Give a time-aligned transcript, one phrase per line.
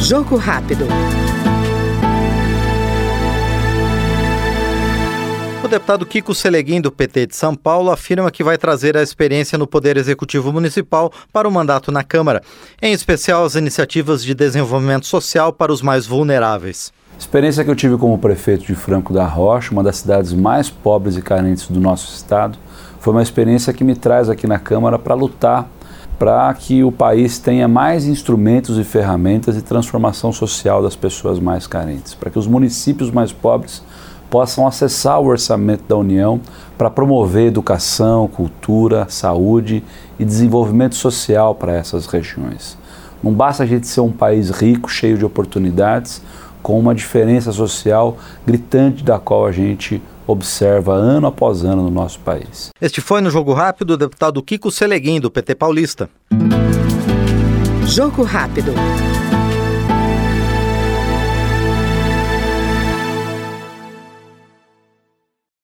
[0.00, 0.86] Jogo rápido.
[5.64, 9.58] O deputado Kiko Seleguin, do PT de São Paulo, afirma que vai trazer a experiência
[9.58, 12.40] no Poder Executivo Municipal para o mandato na Câmara,
[12.80, 16.92] em especial as iniciativas de desenvolvimento social para os mais vulneráveis.
[17.18, 21.16] Experiência que eu tive como prefeito de Franco da Rocha, uma das cidades mais pobres
[21.16, 22.56] e carentes do nosso estado,
[23.00, 25.68] foi uma experiência que me traz aqui na Câmara para lutar
[26.18, 31.66] para que o país tenha mais instrumentos e ferramentas de transformação social das pessoas mais
[31.66, 33.82] carentes, para que os municípios mais pobres
[34.30, 36.40] possam acessar o orçamento da União
[36.76, 39.82] para promover educação, cultura, saúde
[40.18, 42.76] e desenvolvimento social para essas regiões.
[43.22, 46.22] Não basta a gente ser um país rico, cheio de oportunidades,
[46.62, 52.18] com uma diferença social gritante da qual a gente observa ano após ano no nosso
[52.20, 52.70] país.
[52.80, 56.10] Este foi no Jogo Rápido o deputado Kiko Seleguin, do PT Paulista.
[57.86, 58.72] Jogo Rápido.